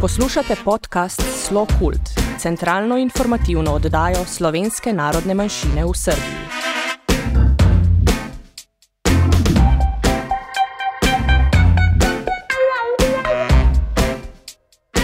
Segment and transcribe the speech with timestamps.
[0.00, 2.00] Poslušate podcast Slo Kult,
[2.38, 6.38] centralno informativno oddajo slovenske narodne manjšine v Srbiji.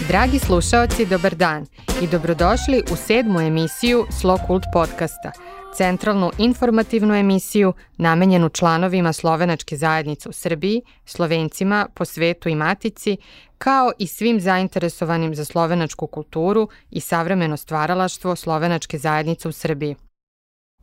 [0.08, 1.66] Dragi slušalci, dobar dan
[2.02, 5.32] i dobrodošli u sedmu emisiju Slo Kult podcasta–
[5.76, 13.16] centralnu informativnu emisiju namenjenu članovima slovenačke zajednice u Srbiji, slovencima po svetu i matici,
[13.58, 19.96] kao i svim zainteresovanim za slovenačku kulturu i savremeno stvaralaštvo slovenačke zajednice u Srbiji.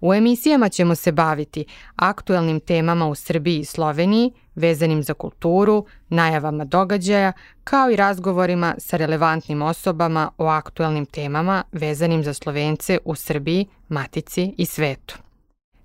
[0.01, 1.65] U emisijama ćemo se baviti
[1.95, 7.33] aktuelnim temama u Srbiji i Sloveniji, vezanim za kulturu, najavama događaja,
[7.63, 14.53] kao i razgovorima sa relevantnim osobama o aktuelnim temama vezanim za Slovence u Srbiji, Matici
[14.57, 15.17] i svetu.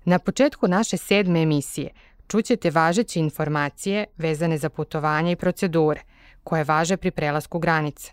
[0.05, 1.89] Na početku naše sedme emisije
[2.27, 6.01] čućete važeće informacije vezane za putovanje i procedure,
[6.43, 8.11] koje važe pri prelasku granice.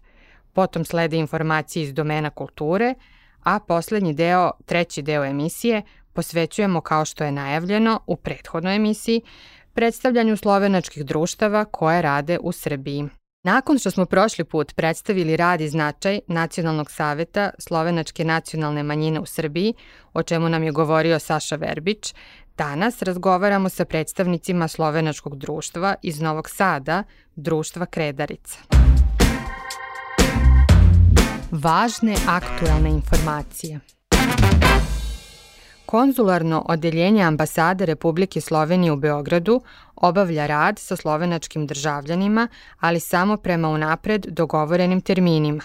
[0.52, 2.94] Potom slede informacije iz domena kulture,
[3.44, 9.20] a poslednji deo, treći deo emisije, posvećujemo, kao što je najavljeno u prethodnoj emisiji,
[9.74, 13.08] predstavljanju slovenačkih društava koje rade u Srbiji.
[13.44, 19.26] Nakon što smo prošli put predstavili rad i značaj Nacionalnog saveta Slovenačke nacionalne manjine u
[19.26, 19.74] Srbiji,
[20.12, 22.14] o čemu nam je govorio Saša Verbić,
[22.56, 27.02] danas razgovaramo sa predstavnicima Slovenačkog društva iz Novog Sada,
[27.36, 28.83] društva Kredarica.
[31.54, 33.80] Važne aktualne informacije–
[35.86, 39.60] Konzularno odeljenje ambasade Republike Slovenije u Beogradu
[39.96, 42.48] obavlja rad sa slovenačkim državljanima,
[42.80, 45.62] ali samo prema unapred dogovorenim terminima.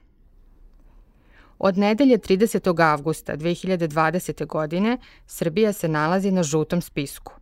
[1.59, 2.83] Od nedelje 30.
[2.83, 4.47] avgusta 2020.
[4.47, 7.33] godine Srbija se nalazi na žutom spisku.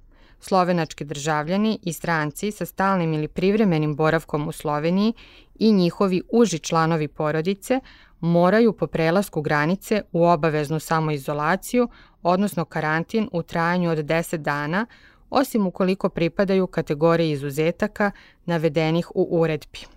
[0.41, 5.13] Slovenački državljani i stranci sa stalnim ili privremenim boravkom u Sloveniji
[5.59, 7.81] i njihovi uži članovi porodice
[8.21, 11.89] moraju po prelasku granice u obaveznu samoizolaciju,
[12.23, 14.87] odnosno karantin u trajanju od 10 dana,
[15.31, 18.11] osim ukoliko pripadaju kategoriji izuzetaka
[18.45, 19.96] navedenih u uredbi.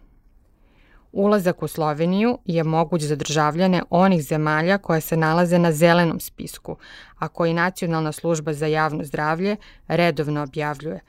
[1.11, 6.77] Ulazak u Sloveniju je moguć za državljane onih zemalja koje se nalaze na zelenom spisku,
[7.19, 9.55] a koji Nacionalna služba za javno zdravlje
[9.87, 10.99] redovno objavljuje.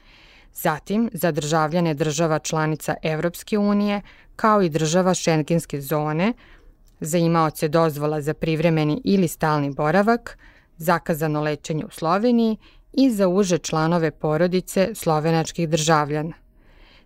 [0.54, 4.00] Zatim, za državljane država članica Evropske unije,
[4.36, 6.32] kao i država šengenske zone,
[7.00, 10.38] za imaoce dozvola za privremeni ili stalni boravak,
[10.76, 12.56] zakazano lečenje u Sloveniji
[12.92, 16.32] i za uže članove porodice slovenačkih državljana.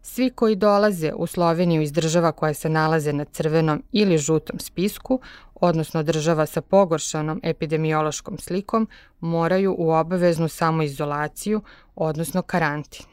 [0.06, 5.20] Svi koji dolaze u Sloveniju iz država koje se nalaze na crvenom ili žutom spisku,
[5.54, 8.88] odnosno država sa pogoršanom epidemiološkom slikom,
[9.20, 11.62] moraju u obaveznu samoizolaciju,
[11.94, 13.06] odnosno karantin.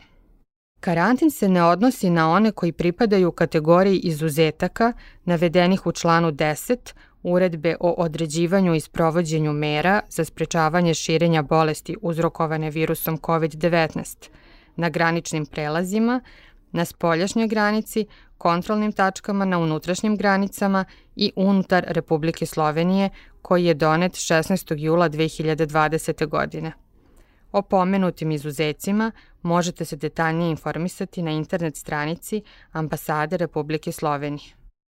[0.80, 4.94] Karantin se ne odnosi na one koji pripadaju kategoriji izuzetaka
[5.26, 12.70] navedenih u članu 10 Uredbe o određivanju i sprovođenju mera za sprečavanje širenja bolesti uzrokovane
[12.70, 14.30] virusom COVID-19
[14.76, 16.22] na graničnim prelazima,
[16.72, 18.06] na spoljašnjoj granici,
[18.38, 23.10] kontrolnim tačkama na unutrašnjim granicama i unutar Republike Slovenije
[23.42, 24.76] koji je donet 16.
[24.78, 26.28] jula 2020.
[26.28, 26.72] godine.
[27.52, 29.12] O pomenutim izuzecima
[29.42, 34.54] možete se detaljnije informisati na internet stranici Ambasade Republike Slovenije.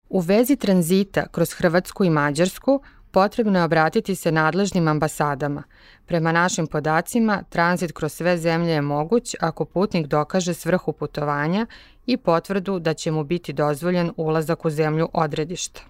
[0.09, 5.62] U vezi tranzita kroz Hrvatsku i Mađarsku potrebno je obratiti se nadležnim ambasadama.
[6.06, 11.66] Prema našim podacima, tranzit kroz sve zemlje je moguć ako putnik dokaže svrhu putovanja
[12.06, 15.80] i potvrdu da će mu biti dozvoljen ulazak u zemlju odredišta.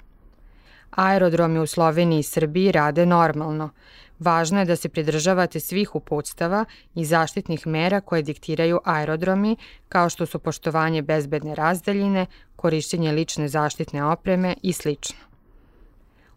[0.90, 3.70] Aerodromi u Sloveniji i Srbiji rade normalno.
[4.18, 6.64] Važno je da se pridržavate svih uputstava
[6.94, 9.56] i zaštitnih mera koje diktiraju aerodromi,
[9.88, 12.26] kao što su poštovanje bezbedne razdaljine,
[12.56, 14.90] korišćenje lične zaštitne opreme i sl.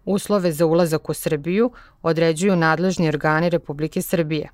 [0.06, 1.72] Uslove za ulazak u Srbiju
[2.02, 4.50] određuju nadležni organi Republike Srbije.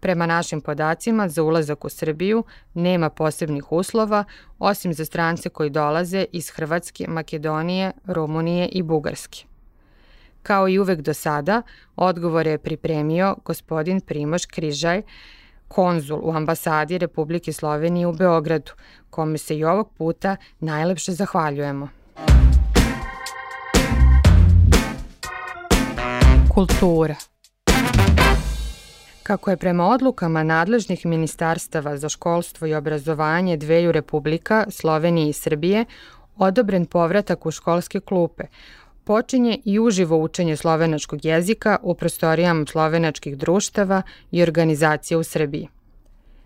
[0.00, 2.44] Prema našim podacima, za ulazak u Srbiju
[2.74, 4.24] nema posebnih uslova,
[4.58, 9.44] osim za strance koji dolaze iz Hrvatske, Makedonije, Rumunije i Bugarske.
[10.42, 11.62] Kao i uvek do sada,
[11.96, 15.02] odgovore je pripremio gospodin Primoš Križaj,
[15.68, 18.72] konzul u ambasadi Republike Slovenije u Beogradu,
[19.10, 21.88] kome se i ovog puta najlepše zahvaljujemo.
[26.56, 27.14] Kultura
[29.22, 35.84] Kako je prema odlukama nadležnih ministarstava za školstvo i obrazovanje dveju republika, Slovenije i Srbije,
[36.36, 38.44] odobren povratak u školske klupe,
[39.04, 45.68] počinje i uživo učenje slovenačkog jezika u prostorijama slovenačkih društava i organizacija u Srbiji.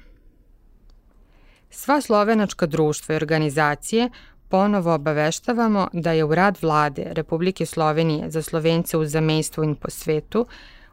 [1.70, 4.10] Sva slovenačka društva i organizacije
[4.48, 9.90] ponovo obaveštavamo da je u rad vlade Republike Slovenije za Slovence u zamejstvu i po
[9.90, 10.46] svetu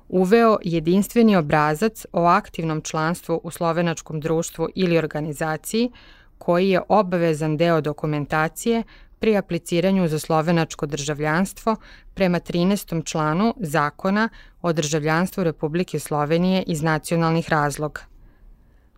[0.09, 5.91] uveo jedinstveni obrazac o aktivnom članstvu u slovenačkom društvu ili organizaciji
[6.37, 8.83] koji je obavezan deo dokumentacije
[9.25, 11.75] pri apliciranju za slovenačko državljanstvo
[12.13, 13.05] prema 13.
[13.05, 14.29] članu Zakona
[14.61, 18.01] o državljanstvu Republike Slovenije iz nacionalnih razloga.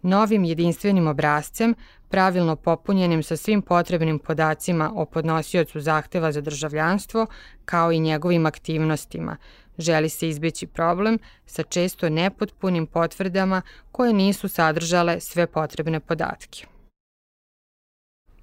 [0.02, 1.76] Novim jedinstvenim obrazcem,
[2.10, 7.26] pravilno popunjenim sa svim potrebnim podacima o podnosiocu zahteva za državljanstvo,
[7.66, 9.38] kao i njegovim aktivnostima,
[9.78, 16.68] želi se izbeći problem sa često nepotpunim potvrdama koje nisu sadržale sve potrebne podatke.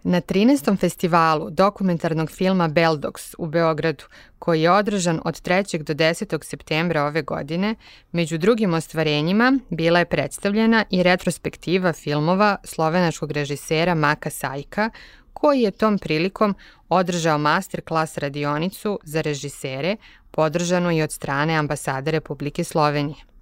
[0.06, 0.76] Na 13.
[0.76, 4.04] festivalu dokumentarnog filma Beldox u Beogradu,
[4.38, 5.82] koji je održan od 3.
[5.82, 6.44] do 10.
[6.44, 7.74] septembra ove godine,
[8.12, 14.90] među drugim ostvarenjima bila je predstavljena i retrospektiva filmova slovenačkog režisera Maka Sajka,
[15.32, 16.54] koji je tom prilikom
[16.88, 19.96] održao masterclass radionicu za režisere,
[20.30, 23.33] podržanu i od strane ambasade Republike Slovenije.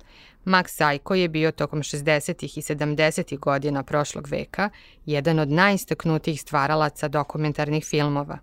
[0.44, 2.58] Max Sajko je bio tokom 60.
[2.58, 3.38] i 70.
[3.38, 4.70] godina prošlog veka
[5.06, 8.38] jedan od najistaknutijih stvaralaca dokumentarnih filmova.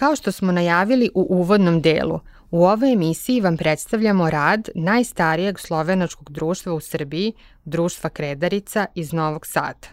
[0.00, 6.30] Kao što smo najavili u uvodnom delu, u ovoj emisiji vam predstavljamo rad najstarijeg slovenačkog
[6.30, 7.32] društva u Srbiji,
[7.64, 9.88] društva Kredarica iz Novog Sada.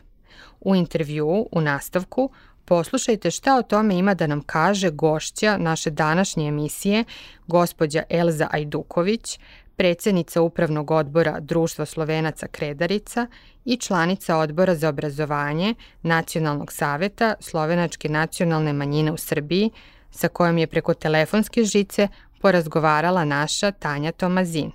[0.59, 2.29] U intervju, u nastavku,
[2.65, 7.03] poslušajte šta o tome ima da nam kaže gošća naše današnje emisije,
[7.47, 9.39] gospođa Elza Ajduković,
[9.75, 13.27] predsednica Upravnog odbora Društva Slovenaca Kredarica
[13.65, 19.71] i članica Odbora za obrazovanje Nacionalnog saveta Slovenačke nacionalne manjine u Srbiji,
[20.17, 22.07] sa kojom je preko telefonske žice
[22.41, 24.71] porazgovarala naša Tanja Tomazin.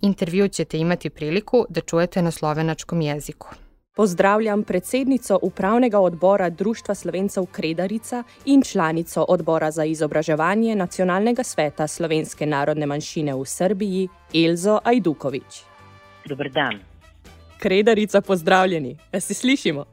[0.00, 3.48] Intervju ćete imati priliku da čujete na slovenačkom jeziku.
[3.96, 12.46] Pozdravljam predsednico upravnega odbora Društva Slovencev Kredarica in članico odbora za izobraževanje Nacionalnega sveta slovenske
[12.46, 15.60] narodne manjšine v Srbiji, Elzo Ajdukovič.
[16.28, 16.80] Dobr dan.
[17.58, 18.96] Kredarica, pozdravljeni.
[19.20, 19.84] Se slišimo?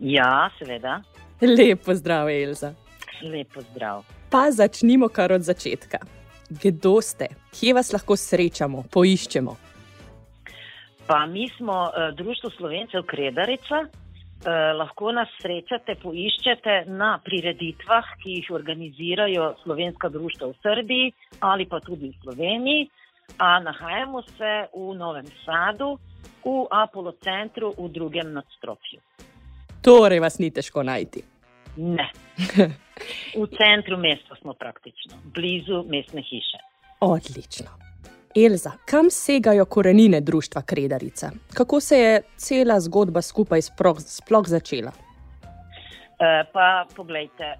[0.00, 1.02] Ja, seveda.
[1.40, 2.74] Lep pozdrav, Elza.
[3.22, 4.04] Lep pozdrav.
[4.30, 5.98] Pa začnimo kar od začetka.
[6.50, 7.28] Kdo ste?
[7.52, 9.56] Kje vas lahko srečamo, poiščemo?
[11.06, 13.84] Pa mi smo uh, Društvo Slovencev Kredarica.
[13.84, 21.66] Uh, lahko nas srečate, poiščete na prireditvah, ki jih organizirajo slovenska društva v Srbiji ali
[21.66, 22.88] pa tudi v Sloveniji.
[23.38, 25.98] A nahajamo se v Novem Sadu,
[26.44, 29.00] v Apollo centru v drugem nadstropju.
[29.82, 31.37] Torej, vas ni težko najti.
[31.78, 32.10] Ne.
[33.40, 36.58] V centru mesta smo praktično, blizu mestne hiše.
[37.00, 37.66] Odlično.
[38.36, 41.30] Elza, kam segajo korenine društva Kredarica?
[41.54, 44.90] Kako se je cela zgodba skupaj sploh, sploh začela?
[44.90, 47.58] Uh, pa poglejte, uh,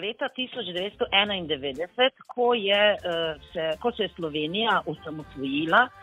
[0.00, 5.97] leta 1991, ko, je, uh, se, ko se je Slovenija osamosvojila, Eh,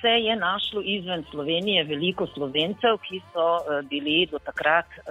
[0.00, 5.02] se je našlo izven Slovenije veliko slovencev, ki so eh, bili do takrat eh,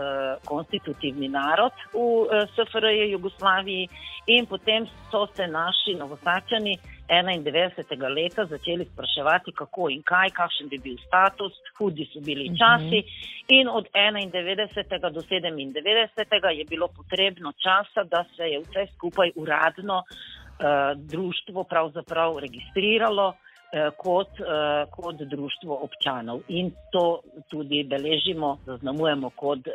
[0.46, 3.90] konstitutivni narod v SFRJ Jugoslaviji
[4.28, 6.78] in potem so se naši novosačani
[7.10, 8.16] 91.
[8.16, 12.58] leta začeli spraševati, kako in kaj, kakšen bi bil status, hudi so bili mhm.
[12.58, 13.04] časi
[13.48, 15.12] in od 91.
[15.12, 16.50] do 97.
[16.58, 20.66] je bilo potrebno časa, da se je vse skupaj uradno uh,
[20.98, 23.34] društvo pravzaprav registriralo.
[23.72, 26.42] Eh, kot, eh, kot društvo občanov.
[26.48, 29.72] In to tudi beležimo, zaznamujemo kot eh,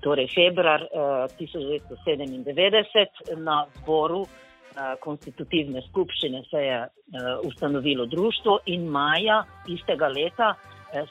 [0.00, 0.86] torej februar
[1.38, 4.26] 1997 na zboru
[5.00, 6.88] konstitutivne skupščine se je
[7.44, 10.54] ustanovilo društvo in maja istega leta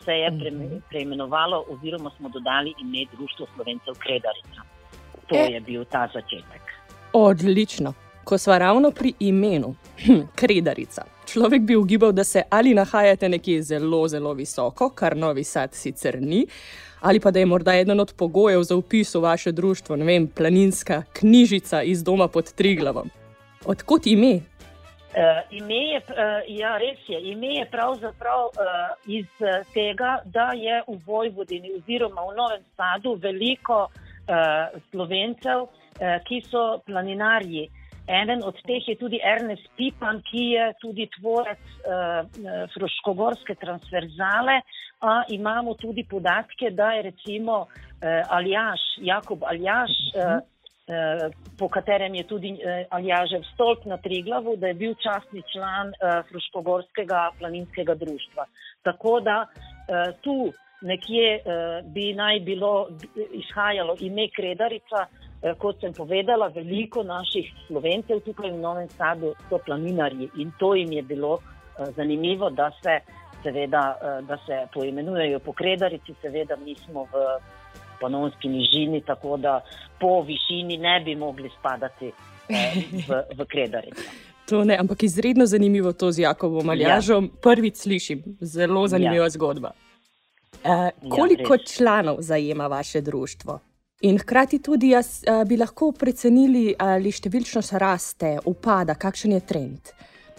[0.06, 0.78] se je mhm.
[0.90, 4.62] preimenovalo oziroma smo dodali ime Društvo Slovencev Kredarica.
[5.28, 6.62] To je bil ta začetek.
[7.14, 7.94] Odlično.
[8.24, 11.21] Ko smo ravno pri imenu, hm, Kredarica.
[11.32, 16.18] Človek bi ugibal, da se ali nahajate nekje zelo, zelo visoko, kar novi sad sicer
[16.22, 16.46] ni,
[17.02, 20.28] ali pa da je morda eden od pogojev za upis v vaše društvo, ne vem,
[20.28, 23.10] planinska knjižica iz doma pod Triglavom.
[23.66, 24.34] Odkot ime?
[24.36, 26.16] Uh, ime je, uh,
[26.48, 27.22] ja, res je.
[27.32, 28.54] Ime je pravzaprav uh,
[29.08, 29.28] iz
[29.74, 36.82] tega, da je v Vojvodini oziroma v Novem Sadu veliko uh, slovencev, uh, ki so
[36.86, 37.70] planinarji.
[38.08, 42.26] Eden od teh je tudi Ernest Pipan, ki je tudi tvorec uh,
[42.74, 44.62] Froškogorske transverzale.
[45.02, 47.68] A imamo tudi podatke, da je recimo uh,
[48.30, 54.68] Aljaš, Jakob Aljaš, uh, uh, po katerem je tudi uh, Aljažev stolp na Triglavu, da
[54.68, 58.46] je bil častni član uh, Froškogorskega planinskega društva.
[58.84, 62.90] Tako da uh, tu nekje uh, bi naj bilo
[63.32, 65.06] izhajalo ime Kredarica.
[65.42, 70.76] Eh, kot sem povedala, veliko naših slovencev tukaj v Novem Sadu so planinarji in to
[70.78, 73.00] jim je bilo uh, zanimivo, da se,
[73.44, 77.24] seveda, uh, da se poimenujejo po Kredarici, seveda mi smo v
[78.02, 79.64] panonski nižini, tako da
[80.00, 82.12] po višini ne bi mogli spadati
[83.10, 84.06] v, v Kredarico.
[84.46, 87.32] To ne, ampak izredno zanimivo to z Jakobom Aljažom.
[87.34, 87.42] Ja.
[87.42, 89.30] Prvič slišim, zelo zanimiva ja.
[89.30, 89.74] zgodba.
[90.62, 93.60] Uh, koliko ja, članov zajema vaše društvo?
[94.02, 99.92] In hkrati tudi jaz, uh, bi lahko precenili, ali številčnost raste, upada, kakšen je trend.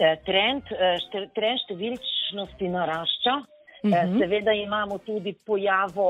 [0.02, 3.34] E, trend, e, šte, trend številčnosti narašča.
[3.82, 3.94] Uh mhm.
[3.94, 4.18] -huh.
[4.18, 6.08] Seveda imamo tudi pojavo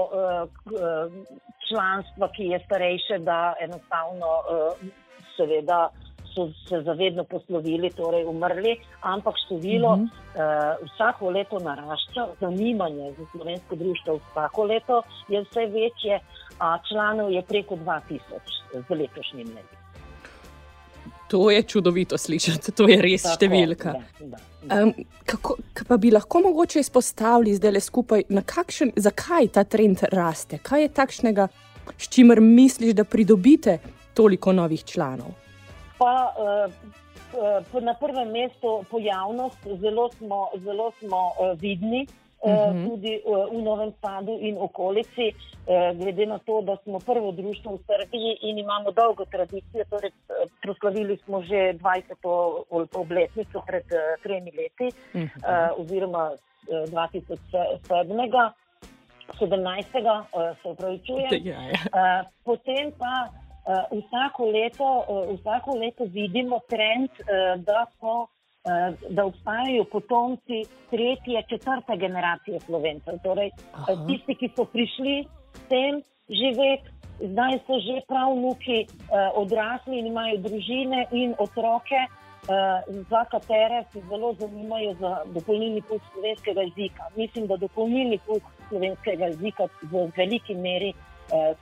[1.69, 4.31] članstva, ki je starejše, da enostavno
[5.37, 5.89] seveda
[6.35, 10.05] so se zavedno poslovili, torej umrli, ampak število uh -huh.
[10.05, 16.21] uh, vsako leto narašča, zanimanje za slovensko društvo vsako leto je vse večje,
[16.59, 18.19] a članov je preko 2000
[18.89, 19.79] z letošnjim letom.
[21.29, 23.93] To je čudovito slišati, to je res Tako, številka.
[23.93, 24.83] Da, da, da.
[24.83, 24.93] Um,
[25.25, 25.57] kako
[25.89, 30.59] pa bi lahko mogoče izpostavili zdaj le skupaj, kakšen, zakaj ta trend raste?
[30.63, 31.49] Kaj je takšnega,
[31.97, 33.79] s čimer misliš, da pridobite
[34.15, 35.42] toliko novih članov?
[36.03, 36.35] Pa
[37.73, 42.07] uh, na prvem mestu pojavnost, zelo smo, zelo smo uh, vidni.
[42.43, 42.89] Uh -huh.
[42.89, 43.23] Tudi
[43.55, 45.33] v Novem Sadu in okolici,
[45.95, 50.11] glede na to, da smo prvo društvo v Srbiji in imamo dolgo tradicijo, torej
[50.63, 52.89] proslavili smo že 20.
[52.95, 53.85] obletnico pred
[54.23, 55.71] tremi leti, uh -huh.
[55.79, 56.31] oziroma
[56.69, 58.51] 2007.
[59.41, 60.25] 17.
[60.63, 61.47] se upravičujem.
[61.47, 62.25] Ja, ja.
[62.45, 69.25] Potem pa Uh, vsako, leto, uh, vsako leto vidimo trend, uh, da so uh, da
[69.25, 73.15] obstajajo potomci tretje, četrte generacije slovencev.
[73.23, 74.07] Torej, Aha.
[74.07, 75.27] tisti, ki so prišli
[75.69, 76.91] sem živeti,
[77.21, 82.03] zdaj so že prav vnuki uh, odrasli in imajo družine in otroke.
[82.43, 82.49] Uh,
[83.11, 87.05] za katere se zelo zanimajo za dopolnilni pouk slovenskega jezika.
[87.17, 91.12] Mislim, da dopolnilni pouk slovenskega jezika v veliki meri uh,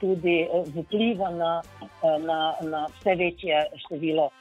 [0.00, 1.62] tudi uh, vpliva na,
[2.03, 4.33] uh, na, na vse večje število uh,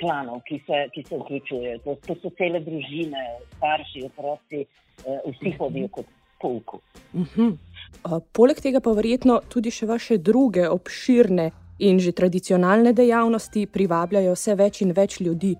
[0.00, 1.78] članov, ki se, ki se vključujejo.
[1.84, 3.24] To, to so cele družine,
[3.56, 6.06] starši, otroci, uh, vsi hodijo kot
[6.40, 6.80] pouku.
[7.12, 7.56] Uh -huh.
[8.04, 14.32] uh, poleg tega pa verjetno tudi še vaše druge obširne in že tradicionalne dejavnosti privabljajo
[14.32, 15.56] vse več in več ljudi.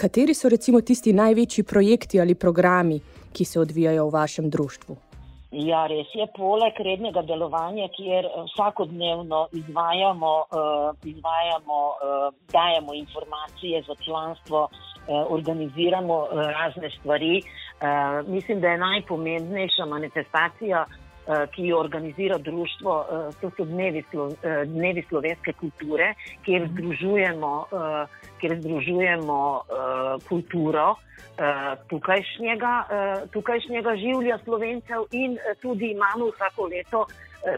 [0.00, 3.00] Kateri so recimo tisti največji projekti ali programi,
[3.32, 5.09] ki se odvijajo v vašem društvu?
[5.50, 6.26] Ja, res je.
[6.36, 14.68] Poleg rednega delovanja, kjer eh, vsakodnevno izvajamo, uh, izvajamo uh, dajemo informacije za članstvo,
[15.10, 17.42] organiziramo razne stvari,
[18.26, 20.84] mislim, da je najpomembnejša manifestacija,
[21.54, 27.52] ki jo organizira društvo, uh, to so dnevi, slo, uh, dnevi slovenske kulture, kjer združujemo,
[27.70, 29.40] uh, kjer združujemo
[30.28, 30.96] kulturo.
[31.40, 37.06] Eh, tukajšnjega, eh, tukajšnjega življa slovencev in eh, tudi imamo vsako leto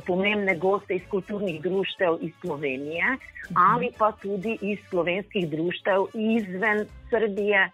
[0.06, 3.16] pomembne goste iz kulturnih društev iz Slovenije
[3.58, 7.64] ali pa tudi iz slovenskih društev izven Srbije,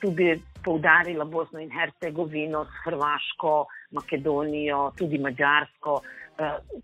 [0.00, 6.00] tudi poudarila Bosno in Hercegovino, Hrvaško, Makedonijo, tudi Mačarsko.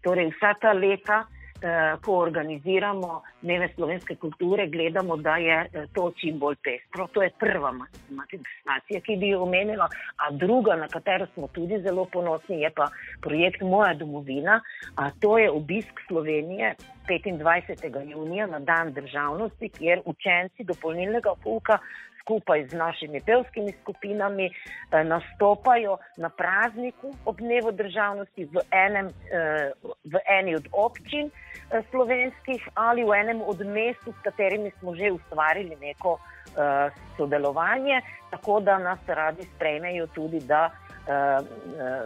[0.02, 1.24] Torej vsa ta leta.
[1.62, 7.08] Eh, ko organiziramo dneve slovenske kulture, gledamo, da je eh, to čim bolj pestro.
[7.12, 12.04] To je prva manifestacija, ki bi jo omenila, a druga, na katero smo tudi zelo
[12.12, 12.86] ponosni, je pa
[13.20, 14.60] projekt Moja domovina.
[15.20, 16.74] To je obisk Slovenije
[17.08, 18.10] 25.
[18.10, 21.78] junija na dan državnosti, kjer učenci dopolnilnega pouka
[22.28, 29.72] skupaj z našimi pevskimi skupinami eh, nastopajo na prazniku ob dnevu državnosti v, enem, eh,
[30.04, 35.12] v eni od občin eh, slovenskih ali v enem od mest, s katerimi smo že
[35.12, 36.18] ustvarili neko
[37.16, 38.00] sodelovanje,
[38.30, 40.70] tako da nas radi sprejmejo tudi, da,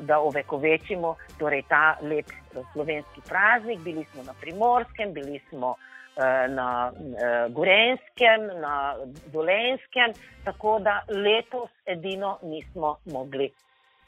[0.01, 2.27] da ovekovečimo torej ta lep
[2.73, 3.81] slovenski praznik.
[3.81, 5.77] Bili smo na primorskem, bili smo.
[6.17, 8.95] Eh, na eh, Gorenskem, na
[9.33, 10.13] Dolenskem,
[10.45, 13.51] tako da letos edino nismo mogli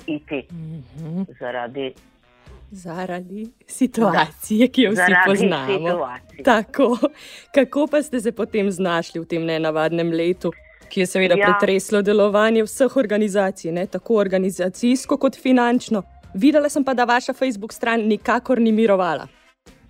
[0.06, 1.38] iti mm -hmm.
[1.40, 1.94] zaradi.
[2.70, 6.08] Zaradi situacije, da, ki jo vsi poznamo.
[6.44, 6.98] Tako,
[7.54, 10.52] kako pa ste se potem znašli v tem nenavadnem letu,
[10.88, 11.46] ki je seveda ja.
[11.46, 13.86] pretreslo delovanje vseh organizacij, ne?
[13.86, 16.02] tako organizacijsko kot finančno?
[16.34, 19.26] Videla sem pa, da vaša Facebook stran nikakor ni mirovala.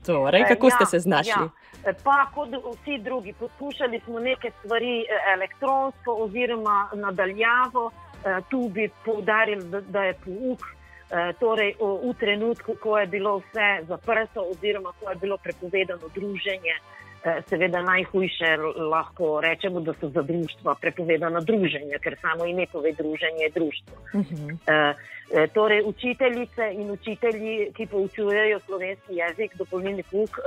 [0.06, 1.42] Torej, kako ja, ste se znašli?
[1.42, 1.63] Ja.
[1.84, 7.90] Pa kot vsi drugi, poskušali smo neke stvari eh, elektronsko oziroma nadaljavo.
[8.24, 10.60] Eh, tu bi poudarili, da je pouk.
[11.38, 16.74] Torej, v trenutku, ko je bilo vse zaprto, oziroma ko je bilo prepovedano druženje,
[17.48, 18.56] seveda najhujše
[18.90, 23.96] lahko rečemo, da so za društva prepovedana druženja, ker samo ime pove druženje je društvo.
[24.12, 24.52] Uh -huh.
[24.52, 30.38] uh, torej, učiteljice in učitelji, ki poučujejo slovenski jezik, dopolnilni pouk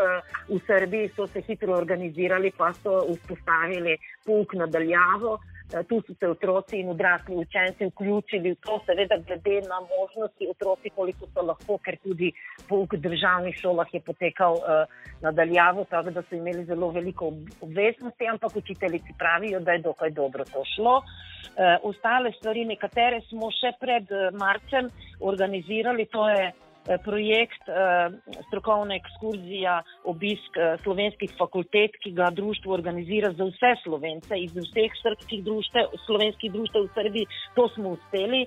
[0.50, 5.40] v Srbiji, so se hitro organizirali, pa so vzpostavili pouk nadaljavo.
[5.68, 9.80] Uh, Eh, tu so se otroci in odrasli učenci vključili v to, seveda, glede na
[9.84, 12.32] možnosti otroci, koliko so lahko, ker tudi
[12.70, 14.86] pouk v državnih šolah je potekal uh,
[15.22, 20.46] nadaljavo, tako da so imeli zelo veliko obveznosti, ampak učiteljici pravijo, da je dokaj dobro
[20.46, 21.02] to šlo.
[21.02, 24.08] Uh, ostale stvari, nekatere smo še pred
[24.40, 24.88] marcem
[25.20, 26.67] organizirali, to je Eh,
[27.04, 28.10] projekt eh,
[28.48, 34.96] strokovna ekskurzija, obisk eh, slovenskih fakultet, ki ga društvo organizira za vse slovence iz vseh
[35.02, 37.28] srpskih društev, slovenskih društev v Srbiji.
[37.56, 38.46] To smo uspeli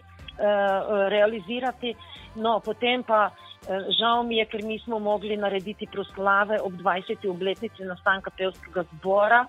[1.10, 1.90] realizirati.
[2.40, 3.28] No, potem pa
[3.98, 7.28] žal mi je, ker nismo mogli narediti proslave ob 20.
[7.28, 9.44] obletnici nastanka pevskega zbora.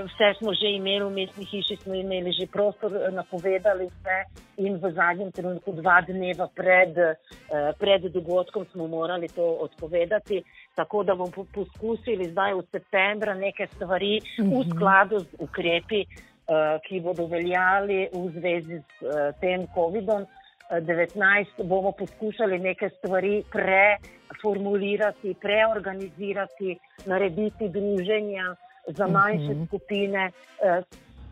[0.00, 4.16] Vse smo že imeli, v mestni hiši smo imeli že prostor, eh, napovedali vse,
[4.56, 10.42] in v zadnjem trenutku, dva dneva pred, eh, pred dogodkom, smo morali to odpovedati.
[10.74, 14.70] Tako da bomo poskusili zdaj v septembru neke stvari v mhm.
[14.72, 20.24] skladu z ukrepi, eh, ki bodo veljali v zvezi s tem COVID-om.
[20.72, 29.62] 19 bomo poskušali neke stvari preformulirati, preorganizirati, narediti druženja za manjše mhm.
[29.62, 29.66] -huh.
[29.66, 30.30] skupine.
[30.62, 30.82] Eh,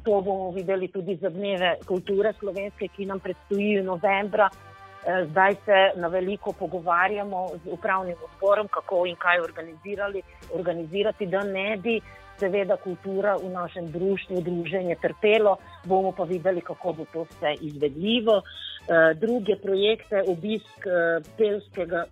[0.04, 4.48] to bomo videli tudi za dneve kulture slovenske, ki nam predstojijo novembra.
[5.30, 9.40] Zdaj se na veliko pogovarjamo z upravnim odborom, kako in kaj
[10.54, 12.00] organizirati, da ne bi
[12.40, 18.42] seveda kultura v našem društvu, druženje trpelo, bomo pa videli, kako bo to vse izvedljivo.
[19.20, 20.86] Druge projekte, obisk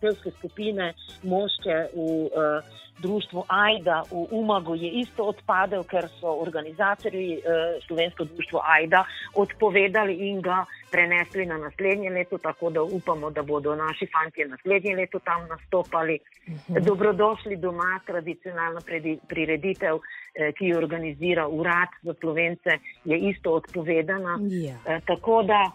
[0.01, 2.61] pevske skupine Mošče v
[2.99, 10.15] društvu Aida v Umagu je isto odpadel, ker so organizatorji eh, Slovensko društvo Aida odpovedali
[10.29, 15.19] in ga prenesli na naslednje leto, tako da upamo, da bodo naši fanti naslednje leto
[15.19, 16.19] tam nastopali.
[16.49, 16.85] Mhm.
[16.85, 18.81] Dobrodošli doma, tradicionalna
[19.29, 19.97] prireditev,
[20.35, 24.39] eh, ki jo organizira Urad za Slovence, je isto odpovedana.
[24.43, 24.77] Ja.
[24.87, 25.71] Eh, tako da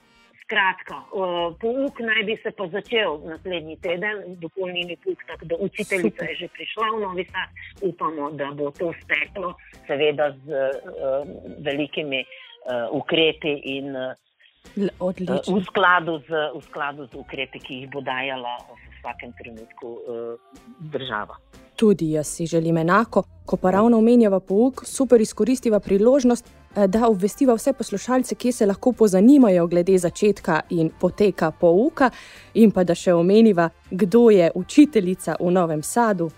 [0.54, 1.00] Skratka,
[1.62, 6.48] pouk naj bi se pa začel naslednji teden, dopolnilni pouk, tako da učiteljica je že
[6.54, 7.50] prišla v Novi Sad.
[7.82, 9.56] Upamo, da bo to steklo,
[9.88, 11.26] seveda z uh,
[11.66, 14.14] velikimi uh, ukrepi in uh,
[14.78, 20.38] v, skladu z, v skladu z ukrepi, ki jih bo dajala v vsakem trenutku uh,
[20.94, 21.42] država.
[21.76, 26.46] Tudi jaz si želim enako, ko pa ravno omenjava pouk, super izkoristiva priložnost.
[26.76, 32.10] Eh, da obvestiva vse poslušalce, ki se lahko pozanimajo glede začetka in poteka pouka,
[32.54, 36.32] in pa da še omeniva, kdo je učiteljica v Novem Sadu.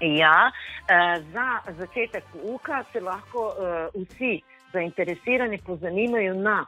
[0.00, 6.64] Ja, eh, za začetek pouka se lahko eh, vsi zainteresirani pozanimajo na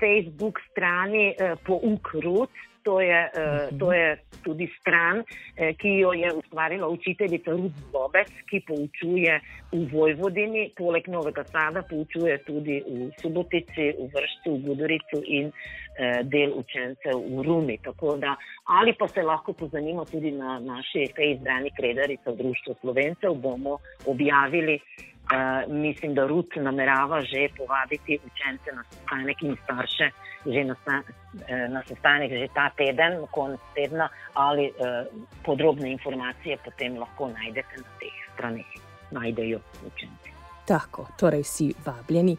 [0.00, 2.50] Facebook strani Pouk Rud.
[2.88, 5.20] To je, uh, to je tudi stran,
[5.56, 9.40] eh, ki jo je ustvarila učiteljica Rud Zobec, ki poučuje
[9.72, 16.22] v Vojvodini, poleg Novega Sada, poučuje tudi v Subotici, v Vršcu, v Gudoricu in eh,
[16.24, 17.76] del učencev v Rumi.
[18.24, 18.32] Da,
[18.64, 24.80] ali pa se lahko pozanimo tudi na naši fejzdani kredarica Društvo Slovencev, bomo objavili
[25.28, 30.10] Uh, mislim, da Rud namerava že povabiti učence na sestanek in starše
[30.46, 35.04] že na, uh, na sestanek že ta teden, konec tedna, ali uh,
[35.44, 38.66] podrobne informacije potem lahko najdete na teh straneh,
[39.10, 40.32] najdejo učenci.
[40.66, 42.36] Tako, torej vsi vabljeni.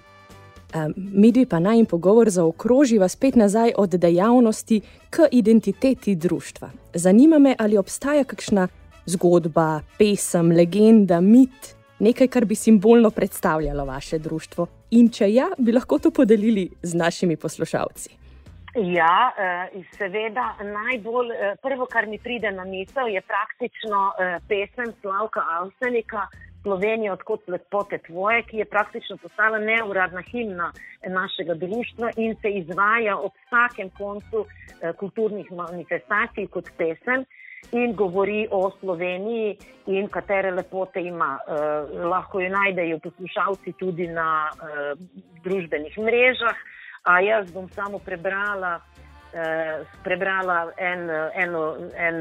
[0.76, 6.70] Um, mi dve pa naj jim pogovor zaokroživa spet nazaj od dejavnosti k identiteti družstva.
[6.94, 8.68] Zanima me, ali obstaja kakšna
[9.06, 14.68] zgodba, pesem, legenda, mit nekaj, kar bi simbolno predstavljalo vaše društvo.
[14.92, 18.20] In če ja, bi lahko to podelili z našimi poslušalci.
[18.76, 24.94] Ja, eh, seveda, najbolj eh, prvo, kar mi pride na misel, je praktično eh, pesem
[25.02, 26.28] Slavka Avsenika.
[26.62, 30.74] Slovenija, odkot lepote tvoje, ki je praktično postala neuradna himna
[31.08, 34.44] našega društva in se izvaja ob vsakem koncu
[35.00, 37.24] kulturnih manifestacij kot pesem
[37.72, 41.40] in govori o Sloveniji in katere lepote ima.
[41.48, 45.00] Uh, lahko jo najdejo poslušalci tudi na uh,
[45.44, 46.58] družbenih mrežah.
[47.04, 51.10] A jaz bom samo prebrala, uh, prebrala en,
[51.44, 51.64] eno,
[51.96, 52.16] en,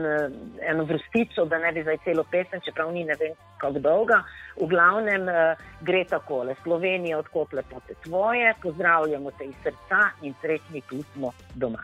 [0.71, 4.23] eno vrstico, da ne bi zdaj celo pesem, čeprav ni ne vem kako dolga.
[4.61, 10.85] V glavnem uh, gre takole: Slovenija, odkot lepote tvoje, pozdravljamo te iz srca in srečni
[10.91, 11.83] tu smo doma.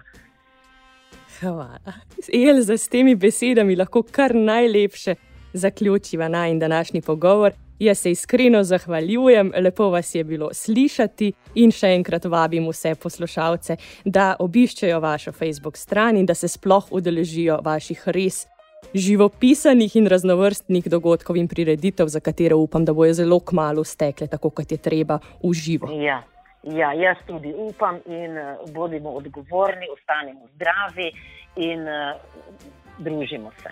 [1.44, 1.92] Hvala.
[2.32, 5.14] Elza, s temi besedami lahko kar najlepše
[5.52, 7.52] zaključiva naj današnji pogovor.
[7.78, 13.76] Jaz se iskreno zahvaljujem, lepo vas je bilo slišati in še enkrat vabim vse poslušalce,
[14.04, 18.46] da obiščejo vašo Facebook stran in da se sploh udeležijo vaših res
[18.94, 24.50] živopisanih in raznovrstnih dogodkov in prireditev, za katere upam, da bojo zelo kmalo stekle, tako
[24.50, 25.90] kot je treba v živo.
[26.00, 26.22] Ja.
[26.66, 31.12] Ja, jaz tudi upam in uh, bodimo odgovorni, ostanemo zdravi
[31.56, 32.16] in uh,
[32.98, 33.70] družimo se.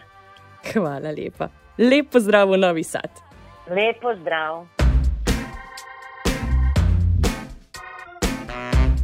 [0.73, 1.49] Hvala lepa.
[1.79, 3.11] Lep pozdrav v Novi Sad.
[3.69, 4.67] Lep pozdrav.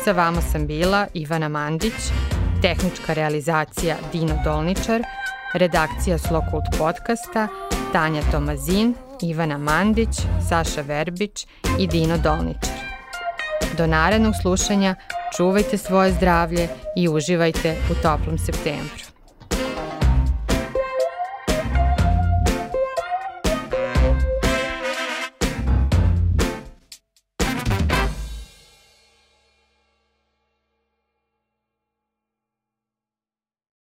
[0.05, 1.95] Sa vama sam bila Ivana Mandić,
[2.63, 5.03] tehnička realizacija Dino Dolničar,
[5.55, 7.49] redakcija Slokult podcasta
[7.93, 11.47] Tanja Tomazin, Ivana Mandić, Saša Verbić
[11.79, 12.81] i Dino Dolničar.
[13.77, 14.95] Do narednog slušanja
[15.37, 19.10] čuvajte svoje zdravlje i uživajte u toplom septembru.